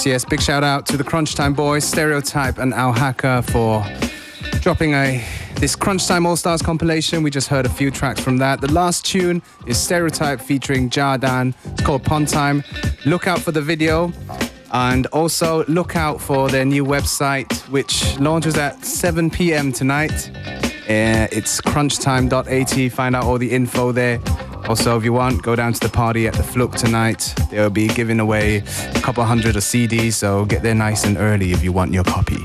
Yes, 0.07 0.25
Big 0.25 0.43
shout 0.43 0.63
out 0.63 0.85
to 0.87 0.99
the 0.99 1.05
Crunch 1.05 1.35
Time 1.35 1.55
Boys, 1.55 1.83
Stereotyp, 1.83 2.59
and 2.59 2.75
Al 2.75 2.93
Haca 2.93 3.43
for 3.51 3.83
dropping 4.61 4.93
a 4.93 5.25
this 5.57 5.75
Crunch 5.75 6.07
Time 6.07 6.27
All 6.27 6.37
Stars 6.37 6.61
compilation. 6.61 7.23
We 7.23 7.31
just 7.31 7.49
heard 7.49 7.65
a 7.65 7.71
few 7.71 7.91
tracks 7.91 8.21
from 8.21 8.37
that. 8.39 8.61
The 8.61 8.71
last 8.71 9.07
tune 9.07 9.41
is 9.67 9.79
Stereotyp 9.79 10.41
featuring 10.41 10.91
Jardan. 10.91 11.55
It's 11.73 11.83
called 11.83 12.05
Pond 12.05 12.29
Time. 12.29 12.63
Look 13.07 13.27
out 13.27 13.41
for 13.41 13.53
the 13.53 13.63
video. 13.63 14.13
And 14.73 15.07
also 15.07 15.65
look 15.67 15.97
out 15.97 16.21
for 16.21 16.51
their 16.51 16.65
new 16.65 16.85
website, 16.85 17.53
which 17.71 18.19
launches 18.19 18.59
at 18.59 18.85
7 18.85 19.31
p.m. 19.31 19.73
tonight. 19.73 20.31
Uh, 20.35 21.29
it's 21.33 21.61
crunchtime.at. 21.63 22.93
Find 22.93 23.17
out 23.17 23.25
all 23.25 23.39
the 23.39 23.51
info 23.51 23.93
there. 23.93 24.21
Also, 24.69 24.97
if 24.97 25.05
you 25.05 25.13
want, 25.13 25.43
go 25.43 25.55
down 25.55 25.73
to 25.75 25.81
the 25.81 25.89
party 25.91 26.27
at 26.27 26.35
the 26.35 26.43
Fluc 26.43 26.75
tonight. 26.75 27.35
They'll 27.51 27.69
be 27.69 27.87
giving 27.87 28.19
away 28.19 28.63
a 28.95 29.01
couple 29.01 29.23
hundred 29.23 29.57
of 29.57 29.63
CDs, 29.63 30.15
so 30.15 30.47
get 30.47 30.63
there 30.63 30.75
nice 30.75 31.05
and 31.05 31.19
early 31.19 31.53
if 31.53 31.63
you 31.63 31.71
want 31.71 31.93
your 31.93 32.05
copy. 32.05 32.43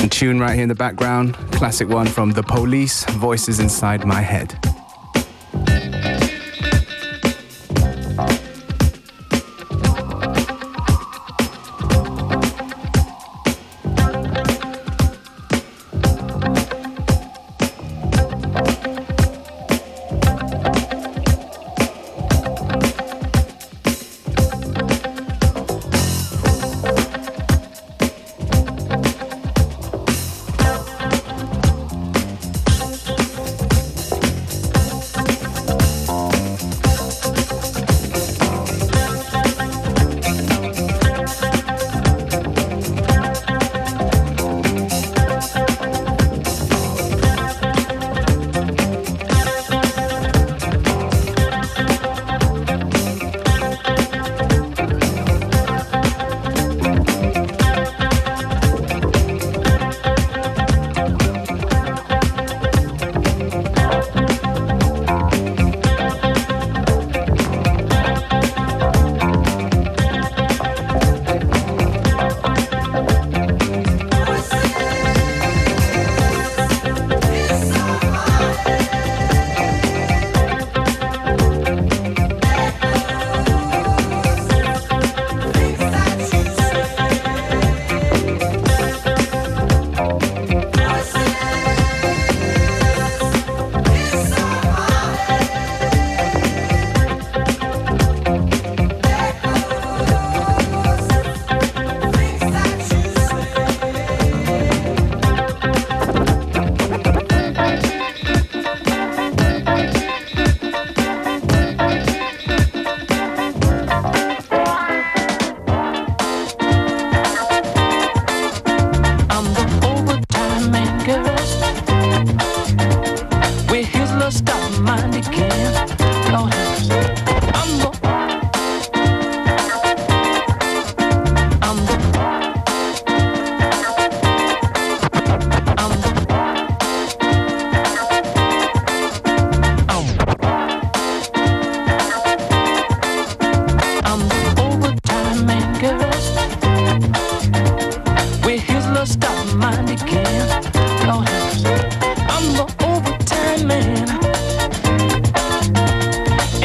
And 0.00 0.12
tune 0.12 0.38
right 0.38 0.54
here 0.54 0.62
in 0.62 0.68
the 0.68 0.76
background, 0.76 1.34
classic 1.52 1.88
one 1.88 2.06
from 2.06 2.30
The 2.30 2.42
Police, 2.44 3.04
Voices 3.04 3.58
Inside 3.58 4.06
My 4.06 4.20
Head. 4.20 4.65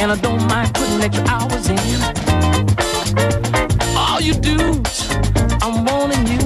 Putting 0.07 1.01
extra 1.03 1.23
hours 1.27 1.69
in. 1.69 1.77
All 3.95 4.19
you 4.19 4.33
do, 4.33 4.81
I'm 5.61 5.85
warning 5.85 6.25
you. 6.25 6.41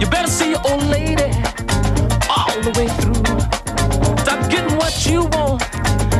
You 0.00 0.06
better 0.08 0.28
see 0.28 0.50
your 0.52 0.62
old 0.64 0.82
lady 0.84 1.30
all 2.34 2.56
the 2.62 2.72
way 2.78 2.88
through. 3.00 3.22
Stop 4.24 4.50
getting 4.50 4.76
what 4.78 5.04
you 5.04 5.24
want 5.26 5.62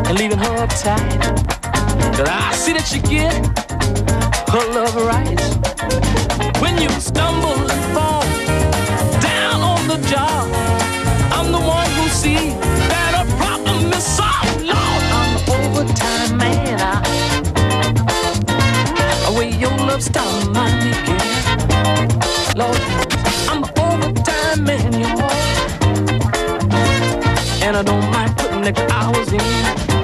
and 0.07 0.19
leaving 0.19 0.39
her 0.39 0.67
uptight. 0.67 1.19
Cause 2.15 2.29
I 2.29 2.53
see 2.53 2.75
that 2.75 2.93
you 2.93 3.01
get 3.01 3.33
her 4.53 4.65
love 4.75 4.97
right. 4.97 5.41
When 6.61 6.77
you 6.77 6.91
stumble 7.01 7.71
and 7.73 7.95
fall 7.95 8.23
down 9.23 9.63
on 9.63 9.89
the 9.89 9.97
job, 10.09 10.47
I'm 11.33 11.53
the 11.53 11.59
one 11.59 11.91
who 11.93 12.09
see 12.09 12.51
that 12.93 13.25
a 13.25 13.37
problem 13.37 13.93
is 13.95 14.05
solved. 14.05 14.38
Style 20.01 20.51
my 20.51 20.71
weekend. 20.85 21.19
Lord, 22.57 22.81
I'm 23.49 23.63
the 23.63 23.73
overtime 23.83 24.65
man, 24.65 24.93
y'all. 24.93 25.31
And 27.63 27.77
I 27.77 27.83
don't 27.83 28.11
mind 28.11 28.37
putting 28.37 28.65
extra 28.65 28.91
hours 28.93 29.33
in. 29.33 29.98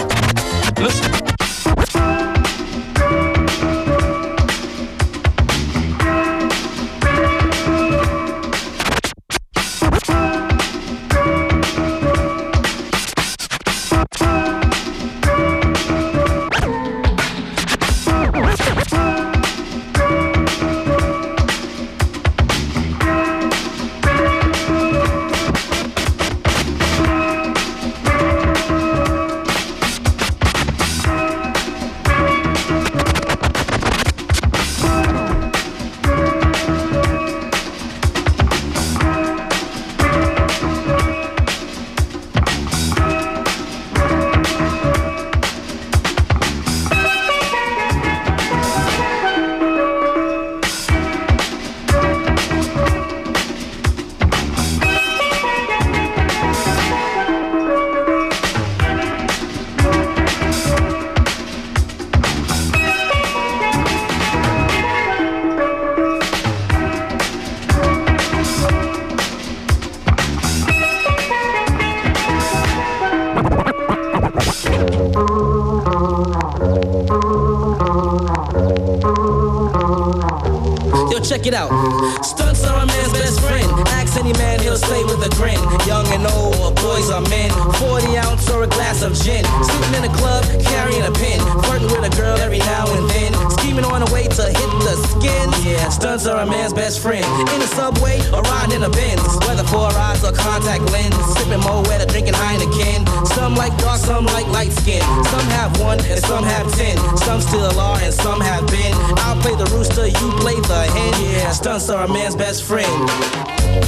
Stunts 111.81 111.91
are 111.91 112.05
a 112.05 112.09
man's 112.09 112.37
best 112.37 112.63
friend. 112.63 112.87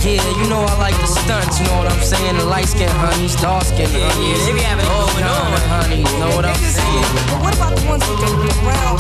Yeah, 0.02 0.22
you 0.42 0.48
know 0.50 0.58
I 0.58 0.76
like 0.78 0.96
the 0.96 1.06
stunts, 1.06 1.60
you 1.60 1.66
know 1.66 1.78
what 1.78 1.92
I'm 1.92 2.02
saying? 2.02 2.36
The 2.36 2.44
light 2.44 2.66
skin 2.66 2.88
honeys, 2.88 3.36
dark 3.36 3.62
skin 3.64 3.88
Yeah, 3.92 4.10
honeys. 4.10 4.40
yeah, 4.40 4.46
they 4.46 4.52
be 4.54 4.60
having 4.60 4.84
it 4.84 4.90
all 4.90 5.06
going 5.06 5.22
kind 5.22 5.46
on. 5.46 5.52
of 5.54 5.62
honeys, 5.70 6.12
know 6.18 6.30
what 6.34 6.44
I'm 6.44 6.56
saying? 6.56 7.02
But 7.30 7.42
what 7.42 7.54
about 7.54 7.76
the 7.78 7.86
ones 7.86 8.02
who 8.06 8.16
don't 8.16 8.42
be 8.42 8.50
around? 8.66 8.98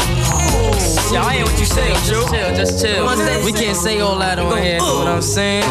Y'all 1.12 1.24
I 1.26 1.34
hear 1.34 1.44
what 1.44 1.58
you 1.58 1.66
say, 1.66 1.88
Just 1.94 2.06
just 2.06 2.30
chill, 2.30 2.54
just 2.54 2.84
chill. 2.84 3.44
We 3.44 3.52
can't 3.52 3.76
say 3.76 4.00
all 4.00 4.18
that 4.18 4.38
on 4.38 4.56
here, 4.62 4.78
know 4.78 4.98
what 4.98 5.08
I'm 5.08 5.22
saying? 5.22 5.64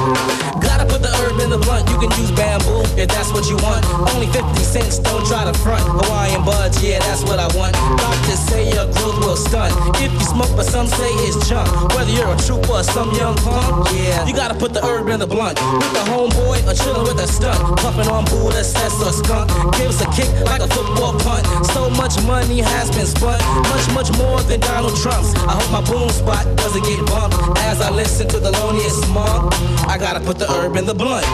In 1.35 1.49
the 1.49 1.57
blunt. 1.57 1.83
You 1.91 1.99
can 1.99 2.09
use 2.17 2.31
bamboo 2.31 2.81
if 2.95 3.09
that's 3.11 3.31
what 3.35 3.45
you 3.49 3.57
want. 3.59 3.83
Only 4.15 4.25
50 4.31 4.55
cents, 4.63 4.99
don't 4.99 5.25
try 5.27 5.43
to 5.43 5.53
front. 5.59 5.83
Hawaiian 5.83 6.45
buds, 6.45 6.81
yeah, 6.81 6.97
that's 6.99 7.23
what 7.23 7.39
I 7.39 7.47
want. 7.57 7.75
Doctors 7.99 8.39
say 8.39 8.71
your 8.71 8.87
growth 8.95 9.19
will 9.19 9.35
stunt. 9.35 9.75
If 9.99 10.13
you 10.13 10.25
smoke, 10.25 10.55
but 10.55 10.65
some 10.65 10.87
say 10.87 11.11
it's 11.27 11.37
junk. 11.49 11.67
Whether 11.93 12.11
you're 12.11 12.33
a 12.33 12.37
trooper 12.39 12.79
or 12.79 12.83
some 12.83 13.13
young 13.13 13.35
punk, 13.43 13.91
yeah, 13.93 14.25
you 14.25 14.33
gotta 14.33 14.55
put 14.55 14.73
the 14.73 14.81
herb 14.81 15.09
in 15.09 15.19
the 15.19 15.27
blunt. 15.27 15.59
With 15.59 15.93
the 15.93 16.05
homeboy 16.07 16.63
or 16.65 16.73
chillin' 16.73 17.03
with 17.03 17.19
a 17.19 17.27
stunt. 17.27 17.59
Puffin' 17.83 18.07
on 18.07 18.23
Buddha, 18.25 18.63
cess 18.63 18.95
or 19.03 19.11
skunk. 19.11 19.51
Gives 19.77 20.01
a 20.01 20.07
kick 20.15 20.31
like 20.47 20.61
a 20.61 20.69
football 20.71 21.19
punt. 21.19 21.45
So 21.75 21.89
much 21.91 22.15
money 22.23 22.61
has 22.61 22.89
been 22.95 23.05
spent. 23.05 23.43
Much, 23.69 23.85
much 23.93 24.09
more 24.17 24.41
than 24.47 24.61
Donald 24.61 24.95
Trump's. 24.97 25.35
I 25.45 25.53
hope 25.59 25.69
my 25.69 25.83
boom 25.83 26.09
spot 26.09 26.47
doesn't 26.55 26.83
get 26.87 27.05
bumped. 27.05 27.37
As 27.67 27.81
I 27.81 27.91
listen 27.91 28.27
to 28.29 28.37
Thelonious 28.37 29.03
Monk, 29.13 29.53
I 29.87 29.97
gotta 29.97 30.19
put 30.19 30.37
the 30.39 30.45
herb 30.51 30.75
in 30.75 30.85
the 30.85 30.93
blunt. 30.93 31.25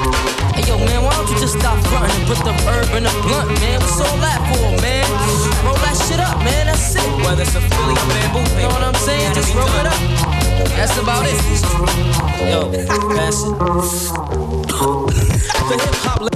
Hey 0.56 0.64
yo, 0.68 0.78
man, 0.78 1.04
why 1.04 1.14
don't 1.16 1.28
you 1.30 1.40
just 1.40 1.58
stop 1.58 1.80
frontin' 1.88 2.12
and 2.12 2.28
put 2.28 2.38
the 2.44 2.54
herb 2.68 2.94
in 2.96 3.04
the 3.04 3.10
blunt, 3.24 3.50
man? 3.62 3.80
What's 3.80 4.00
all 4.00 4.18
that 4.20 4.40
for, 4.52 4.70
man? 4.82 5.08
Roll 5.66 5.76
that 5.82 5.96
shit 6.08 6.20
up, 6.20 6.38
man. 6.40 6.68
That's 6.68 6.96
it. 6.96 7.02
Whether 7.24 7.44
it's 7.44 7.56
a 7.56 7.62
Philly 7.62 7.94
or 7.96 8.06
bamboo, 8.12 8.44
You 8.60 8.68
know 8.68 8.74
what 8.76 8.84
I'm 8.84 8.96
saying? 8.96 9.34
Just 9.34 9.54
roll 9.56 9.70
it 9.80 9.86
up. 9.88 10.00
That's 10.76 10.98
about 10.98 11.26
it. 11.26 11.40
Yo, 12.50 12.70
pass 13.16 13.44
it. 13.44 13.52
the 15.70 15.76
hip 15.80 15.96
hop. 16.04 16.31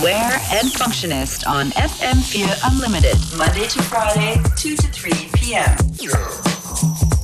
Beware 0.00 0.38
and 0.52 0.68
Functionist 0.72 1.46
on 1.48 1.70
FM4 1.70 2.70
Unlimited, 2.70 3.16
Monday 3.38 3.66
to 3.66 3.82
Friday, 3.82 4.42
2 4.56 4.76
to 4.76 4.88
3 4.88 5.10
p.m. 5.32 7.15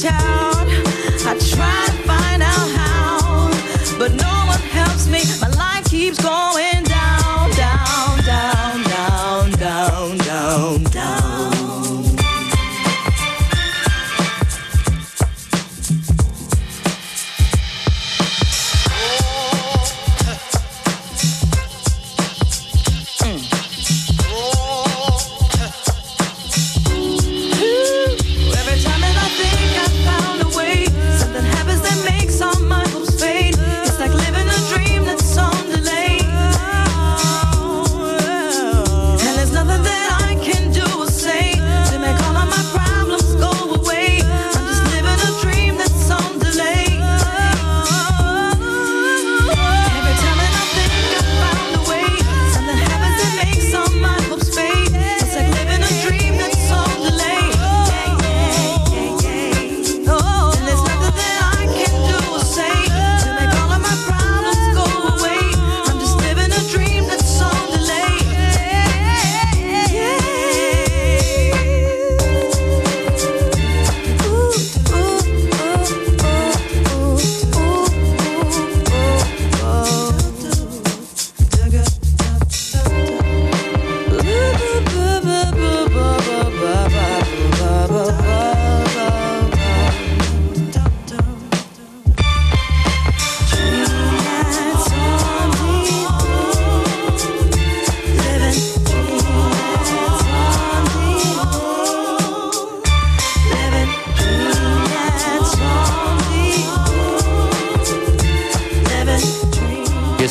tchau. 0.00 0.39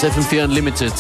FM4 0.10 0.46
Unlimited. 0.46 0.94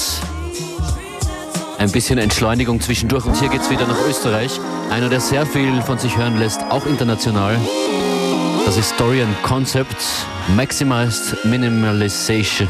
Ein 1.79 1.91
bisschen 1.91 2.19
Entschleunigung 2.19 2.79
zwischendurch 2.79 3.25
und 3.25 3.35
hier 3.35 3.49
geht's 3.49 3.69
wieder 3.71 3.87
nach 3.87 3.97
Österreich. 4.07 4.59
Einer, 4.91 5.09
der 5.09 5.19
sehr 5.19 5.47
viel 5.47 5.81
von 5.81 5.97
sich 5.97 6.15
hören 6.15 6.37
lässt, 6.37 6.61
auch 6.69 6.85
international. 6.85 7.57
Das 8.65 8.77
ist 8.77 8.93
Dorian 8.99 9.35
Concept, 9.41 9.95
Maximized 10.55 11.43
Minimalization. 11.43 12.67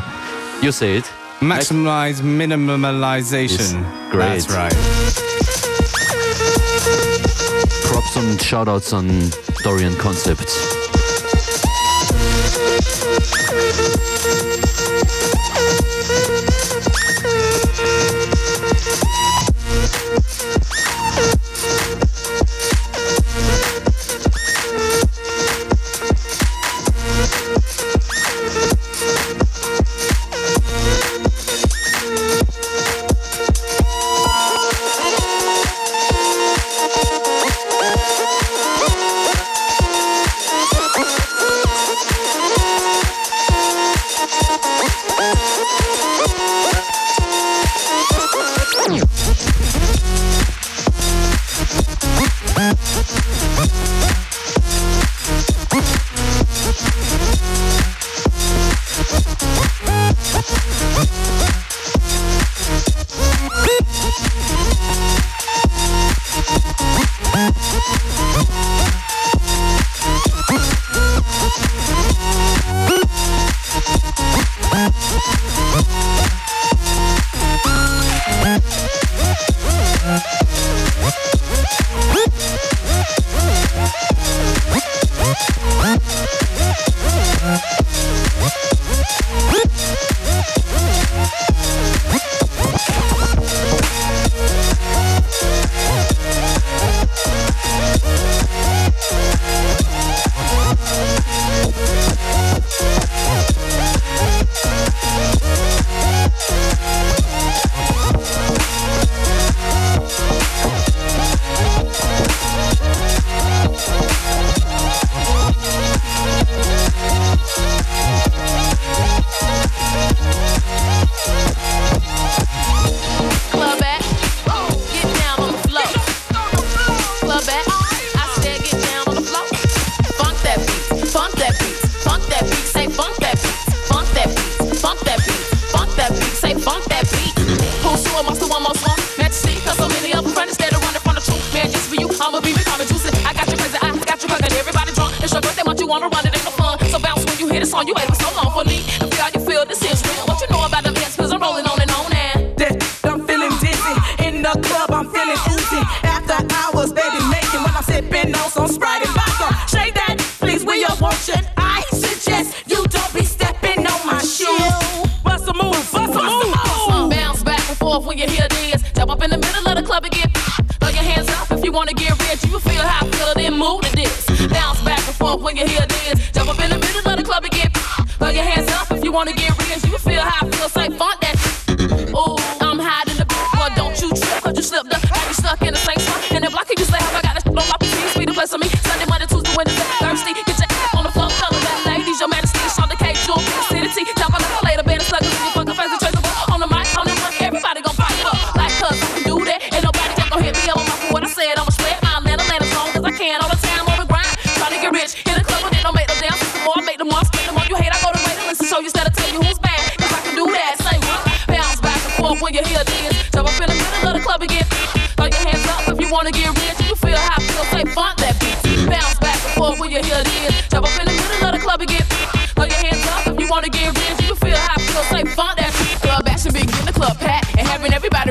you 0.62 0.72
say 0.72 0.98
it. 0.98 1.04
Maximized 1.40 2.24
Minimalization. 2.24 3.58
It's 3.58 4.10
great. 4.10 4.46
That's 4.46 4.52
right. 4.52 4.76
Props 7.84 8.16
und 8.16 8.42
Shoutouts 8.42 8.92
an 8.92 9.30
Dorian 9.62 9.96
Concept. 9.98 10.48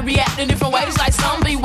react 0.02 0.40
in 0.40 0.48
different 0.48 0.74
ways 0.74 0.98
like 0.98 1.14
some 1.14 1.42
be 1.42 1.57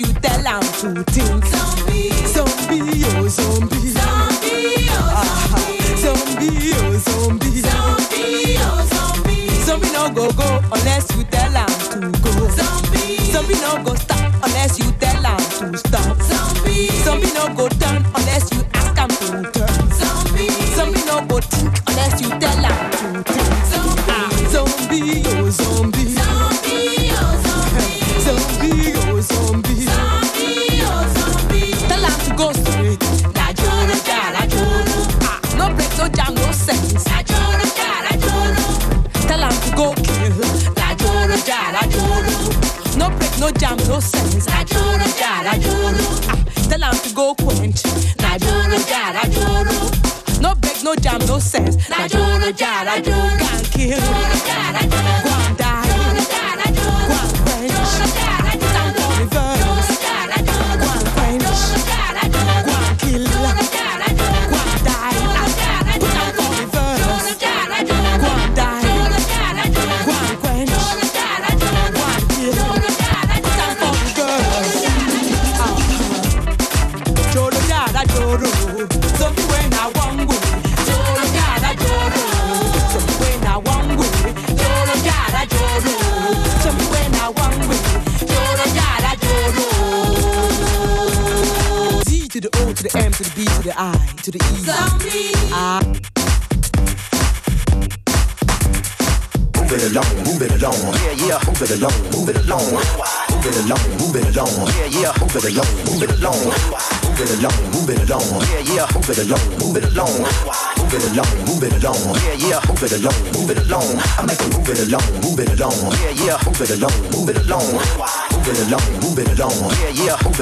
you 0.00 0.06
that 0.22 0.31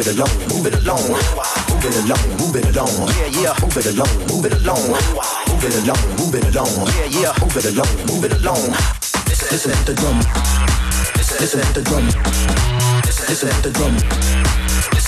it 0.00 0.16
along, 0.16 0.32
move 0.48 0.66
it 0.66 0.74
along, 0.80 1.02
move 1.12 1.84
it 1.84 1.96
along, 2.00 2.24
move 2.40 2.56
it 2.56 2.64
along, 2.72 3.08
yeah, 3.20 3.28
yeah, 3.36 3.52
move 3.60 3.76
it 3.76 3.86
along, 3.86 4.08
move 4.32 4.46
it 4.46 4.54
along, 4.56 4.80
move 4.88 5.64
it 5.64 5.76
along, 5.76 6.00
move 6.16 6.34
it 6.34 6.44
along, 6.56 6.72
yeah, 6.96 7.04
yeah, 7.20 7.32
move 7.40 7.56
it 7.56 7.66
along, 7.68 7.92
move 8.08 8.24
it 8.24 8.32
along. 8.40 8.72
Listen 9.50 9.72
to 9.72 9.92
the 9.92 9.94
drum, 10.00 10.16
listen 11.16 11.60
to 11.60 11.72
the 11.74 11.82
drum, 11.82 12.06
listen 13.28 13.50
to 13.50 13.60
the 13.60 13.70
drum, 13.76 13.94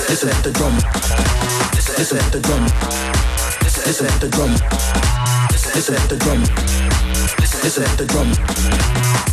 listen 0.09 0.29
to 0.29 0.43
the 0.43 0.53
drum, 0.53 0.77
listen 1.73 2.19
to 2.19 2.31
the 2.31 2.41
drum, 2.41 2.65
listen 3.73 4.07
to 4.09 4.19
the 4.21 4.29
drum, 4.29 4.53
listen 5.73 5.95
to 5.95 6.09
the 6.09 6.17
drum, 6.17 6.41
listen 7.63 7.85
to 7.85 7.97
the 7.97 8.07
drum. 8.13 9.32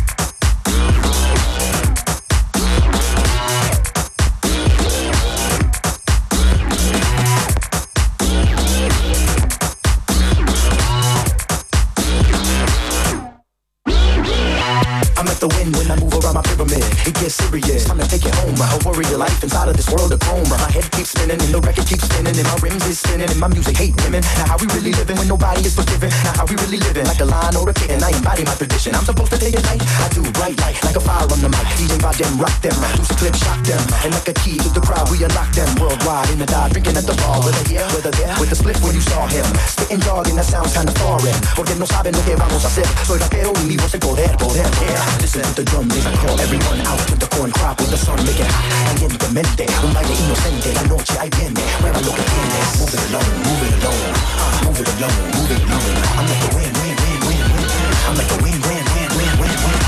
It 17.10 17.18
gets 17.18 17.42
serious. 17.42 17.90
Time 17.90 17.98
to 17.98 18.06
take 18.06 18.22
it 18.22 18.30
home. 18.38 18.54
I 18.62 18.70
worry 18.86 19.02
your 19.10 19.18
life 19.18 19.42
inside 19.42 19.66
of 19.66 19.74
this 19.74 19.90
world 19.90 20.14
of 20.14 20.22
chrome. 20.22 20.46
My 20.46 20.70
head 20.70 20.86
keeps 20.94 21.10
spinning 21.10 21.42
and 21.42 21.50
the 21.50 21.58
record 21.58 21.82
keeps 21.90 22.06
spinning 22.06 22.38
and 22.38 22.46
my 22.46 22.54
rims 22.62 22.86
is 22.86 23.02
spinning 23.02 23.26
and 23.26 23.40
my 23.42 23.50
music 23.50 23.74
hate 23.74 23.98
women. 24.06 24.22
Now 24.38 24.54
how 24.54 24.56
we 24.62 24.70
really 24.78 24.94
living 24.94 25.18
when 25.18 25.26
nobody 25.26 25.58
is 25.66 25.74
forgiving? 25.74 26.14
Now 26.22 26.38
how 26.38 26.46
we 26.46 26.54
really 26.62 26.78
living 26.78 27.02
like 27.10 27.18
a 27.18 27.26
line 27.26 27.58
or 27.58 27.66
a 27.66 27.74
kitten? 27.74 27.98
I 27.98 28.14
embody 28.14 28.46
my 28.46 28.54
tradition. 28.54 28.94
I'm 28.94 29.02
supposed 29.02 29.34
to 29.34 29.42
day 29.42 29.50
and 29.50 29.64
night. 29.66 29.82
I 29.82 30.06
do 30.14 30.22
bright 30.38 30.54
light 30.62 30.78
like 30.86 30.94
a 30.94 31.02
fire 31.02 31.26
on 31.26 31.42
the 31.42 31.50
mic. 31.50 31.66
DJ 31.74 31.98
by 31.98 32.14
them, 32.14 32.30
rock 32.38 32.54
them. 32.62 32.78
Loose 32.94 33.10
a 33.10 33.16
clip, 33.18 33.34
shock 33.34 33.58
them. 33.66 33.82
And 34.06 34.14
like 34.14 34.30
a 34.30 34.36
key 34.46 34.62
to 34.62 34.70
the 34.70 34.78
crowd, 34.78 35.10
we 35.10 35.18
unlock 35.26 35.50
them 35.50 35.66
worldwide 35.82 36.30
in 36.30 36.38
the 36.38 36.46
dive, 36.46 36.70
drinking 36.70 36.94
at 36.94 37.10
the 37.10 37.18
bar. 37.26 37.42
Whether 37.42 37.66
here, 37.66 37.90
whether 37.90 38.14
there, 38.14 38.38
with 38.38 38.54
the 38.54 38.58
split 38.62 38.78
when 38.86 38.94
you 38.94 39.02
saw 39.02 39.26
him. 39.26 39.50
Spitting 39.66 39.98
jargon 40.06 40.38
that 40.38 40.46
sounds 40.46 40.70
kinda 40.78 40.94
foreign. 41.02 41.34
Porque 41.58 41.74
no 41.74 41.90
saben 41.90 42.14
lo 42.14 42.22
que 42.22 42.38
vamos 42.38 42.62
a 42.62 42.70
hacer. 42.70 42.86
Soy 43.02 43.18
rapero 43.18 43.50
y 43.50 43.74
mi 43.74 43.74
voz 43.74 43.90
el 43.98 43.98
poder, 43.98 44.30
poder, 44.38 44.70
yeah. 44.78 45.02
Listen 45.18 45.42
to 45.42 45.58
the 45.58 45.64
drum 45.66 45.90
I 45.90 46.14
call 46.22 46.38
everyone 46.38 46.86
out 46.86 46.99
to 47.06 47.14
the 47.16 47.26
corn 47.36 47.50
crop 47.52 47.78
with 47.80 47.90
the 47.90 47.96
sun 47.96 48.16
make 48.24 48.40
it 48.40 48.46
hot. 48.46 48.64
Calientemente, 48.92 49.66
un 49.84 49.92
baile 49.94 50.14
inocente. 50.14 50.72
La 50.74 50.82
noche 50.84 51.14
ahí 51.18 51.30
viene. 51.36 51.62
Mueva 51.80 52.00
lo 52.00 52.12
que 52.14 52.22
tienes. 52.22 52.66
Move 52.80 52.94
it 52.94 53.02
along, 53.10 53.30
move 53.44 53.64
it 53.66 53.74
along. 53.80 54.00
Uh, 54.40 54.64
move 54.64 54.80
it 54.80 54.88
along, 54.96 55.16
move 55.34 55.52
it 55.54 55.62
along. 55.64 55.86
I'm 56.18 56.26
like 56.26 56.40
the 56.40 56.50
wind, 56.56 56.74
wind, 56.80 56.98
wind, 57.00 57.22
wind, 57.26 57.44
wind. 57.54 57.70
I'm 58.06 58.14
like 58.16 58.28
the 58.28 58.38
wind, 58.42 58.60
wind, 58.66 58.86
wind, 58.94 59.12
wind, 59.16 59.34
wind, 59.40 59.58
wind. 59.64 59.82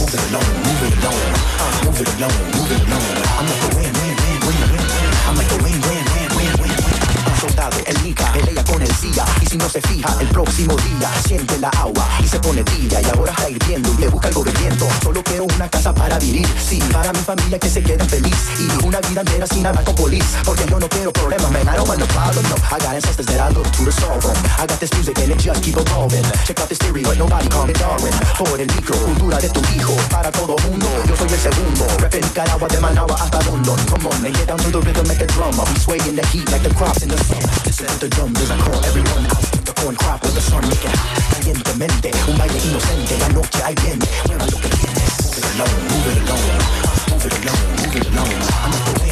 Move 0.00 0.14
it 0.14 0.22
along, 0.30 0.48
move 0.66 0.82
it 0.86 0.94
along. 1.00 1.22
Uh, 1.56 1.84
move 1.84 2.00
it 2.00 2.10
along, 2.16 2.36
move 2.56 2.72
it 2.72 2.82
along. 2.86 3.06
I'm 3.36 3.46
like 3.46 3.62
the 3.64 3.70
wind, 3.76 3.95
El 7.86 8.02
Nika, 8.02 8.32
pelea 8.32 8.64
con 8.64 8.82
el 8.82 8.92
CIA 8.92 9.24
Y 9.40 9.46
si 9.46 9.56
no 9.56 9.68
se 9.68 9.80
fija, 9.82 10.16
el 10.20 10.28
próximo 10.28 10.74
día 10.76 11.10
Siente 11.24 11.58
la 11.58 11.68
agua 11.70 12.06
y 12.22 12.26
se 12.28 12.38
pone 12.40 12.62
tibia. 12.64 13.00
Y 13.00 13.04
ahora 13.16 13.32
está 13.32 13.48
hirviendo 13.50 13.92
y 13.94 14.00
le 14.00 14.08
busca 14.08 14.28
algo 14.28 14.42
viento. 14.42 14.86
Solo 15.02 15.22
quiero 15.22 15.44
una 15.44 15.68
casa 15.68 15.94
para 15.94 16.18
vivir. 16.18 16.46
Sí, 16.58 16.78
para 16.92 17.12
mi 17.12 17.20
familia 17.20 17.58
que 17.58 17.68
se 17.68 17.82
queden 17.82 18.08
feliz. 18.08 18.36
Y 18.58 18.86
una 18.86 19.00
vida 19.00 19.20
entera 19.20 19.46
sin 19.46 19.62
con 19.62 19.94
polis. 19.94 20.24
Porque 20.44 20.64
yo 20.68 20.78
no 20.78 20.88
quiero 20.88 21.12
problemas, 21.12 21.50
man 21.50 21.62
I 21.62 21.76
don't 21.76 21.88
want 21.88 22.00
no 22.00 22.06
problem, 22.06 22.44
no. 22.48 22.56
I 22.70 22.78
got 22.78 22.94
ancestors 22.94 23.26
that 23.26 23.40
I 23.40 23.52
look 23.54 23.66
to 23.70 23.84
to 23.84 23.92
solve 23.92 24.22
them 24.22 24.36
I 24.58 24.66
got 24.66 24.78
this 24.80 24.92
music 24.94 25.18
and 25.18 25.32
it 25.32 25.38
just 25.38 25.62
keep 25.62 25.76
evolving 25.76 26.24
Check 26.44 26.60
out 26.60 26.68
theory, 26.68 27.02
but 27.02 27.16
nobody 27.18 27.48
call 27.48 27.66
me 27.66 27.72
Darwin 27.72 28.12
Por 28.38 28.58
el 28.60 28.66
micro, 28.66 28.96
cultura 28.96 29.38
de 29.38 29.48
tu 29.48 29.60
hijo 29.74 29.94
Para 30.10 30.30
todo 30.32 30.56
mundo, 30.66 30.88
yo 31.06 31.16
soy 31.16 31.28
el 31.28 31.38
segundo 31.38 31.86
Rep 31.98 32.14
en 32.14 32.20
Nicaragua, 32.22 32.68
de 32.68 32.80
Managua 32.80 33.16
hasta 33.20 33.42
London. 33.42 33.78
Come 33.86 34.06
on, 34.06 34.26
and 34.26 34.34
get 34.36 34.46
down 34.46 34.58
to 34.58 34.70
the 34.70 34.80
rhythm, 34.80 35.06
make 35.08 35.18
the 35.18 35.26
drum. 35.26 35.54
I'll 35.58 35.66
be 35.66 35.98
the 35.98 36.26
heat 36.32 36.50
like 36.50 36.62
the 36.62 36.74
crops 36.74 37.02
in 37.02 37.08
the 37.08 37.18
sun 37.24 37.42
To 37.76 37.82
the 37.98 38.08
drum 38.08 38.34
as 38.36 38.50
I 38.50 38.56
call. 38.56 38.82
Everyone 38.86 39.26
out 39.26 39.42
The 39.66 39.72
corn 39.76 39.96
crop 39.96 40.22
with 40.22 40.34
the 40.34 40.40
sun, 40.40 40.62
make 40.62 40.82
it 40.82 40.96
hot 40.96 41.20
Calientemente, 41.34 42.10
un 42.26 42.38
baile 42.38 42.58
inocente 42.64 43.18
La 43.18 43.28
noche 43.28 43.62
ahí 43.62 43.74
viene, 43.82 44.06
mueva 44.26 44.46
lo 44.46 44.58
que 44.58 44.68
tienes 44.68 45.12
Move 45.20 45.36
it 45.36 45.44
along, 45.52 45.76
move 45.84 46.08
it 46.08 46.22
along 46.24 46.44
Move 47.10 47.26
it 47.26 47.36
along, 47.36 47.60
move 47.76 47.96
it 47.96 48.06
along 48.06 48.28
I'm 48.64 48.96
like 48.96 49.05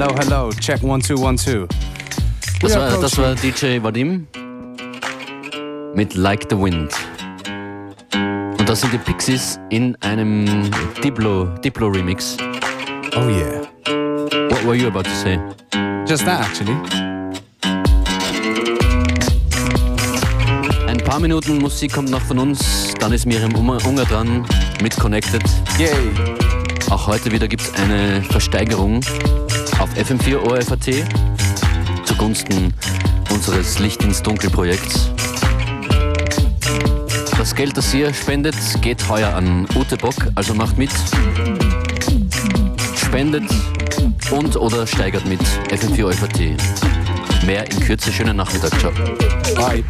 Hello. 0.00 0.14
Hello. 0.16 0.50
Check 0.52 0.82
one, 0.82 1.02
two, 1.02 1.16
one, 1.16 1.36
two. 1.36 1.68
Das 2.62 2.72
We 2.72 2.78
war, 2.78 3.00
das 3.02 3.18
war 3.18 3.34
DJ 3.34 3.82
Vadim 3.82 4.26
mit 5.94 6.14
Like 6.14 6.46
the 6.48 6.56
Wind. 6.56 6.90
Und 8.14 8.66
das 8.66 8.80
sind 8.80 8.94
die 8.94 8.98
Pixies 8.98 9.60
in 9.68 9.94
einem 9.96 10.70
Diplo, 11.04 11.44
Diplo 11.62 11.88
Remix. 11.88 12.38
Oh 13.14 13.28
yeah. 13.28 13.60
What 14.48 14.64
were 14.64 14.74
you 14.74 14.86
about 14.86 15.02
to 15.02 15.10
say? 15.10 15.38
Just 16.06 16.24
that, 16.24 16.46
actually. 16.46 16.74
Ein 20.86 21.04
paar 21.04 21.20
Minuten 21.20 21.58
Musik 21.58 21.92
kommt 21.92 22.08
noch 22.08 22.22
von 22.22 22.38
uns, 22.38 22.94
dann 23.00 23.12
ist 23.12 23.26
Miriam 23.26 23.54
Unger 23.54 24.06
dran 24.06 24.46
mit 24.82 24.96
Connected. 24.96 25.42
Yay! 25.78 25.90
Auch 26.88 27.06
heute 27.06 27.30
wieder 27.30 27.46
gibt 27.46 27.60
es 27.60 27.74
eine 27.74 28.22
Versteigerung 28.22 29.02
auf 29.80 29.90
FM4 29.94 30.36
ORFAT 30.36 31.06
zugunsten 32.04 32.74
unseres 33.30 33.78
Licht 33.78 34.02
ins 34.02 34.22
Dunkel 34.22 34.50
Projekts. 34.50 35.10
Das 37.38 37.54
Geld, 37.54 37.76
das 37.76 37.94
ihr 37.94 38.12
spendet, 38.12 38.56
geht 38.82 39.08
heuer 39.08 39.34
an 39.34 39.66
Ute 39.74 39.96
Bock, 39.96 40.14
also 40.34 40.54
macht 40.54 40.76
mit. 40.76 40.90
Spendet 42.94 43.44
und 44.30 44.54
oder 44.56 44.86
steigert 44.86 45.24
mit 45.26 45.40
FM4 45.70 46.04
ORFAT. 46.04 46.40
Mehr 47.46 47.70
in 47.70 47.80
Kürze, 47.80 48.12
schönen 48.12 48.36
Nachmittag, 48.36 48.78
ciao. 48.78 48.92
Bye. 49.54 49.82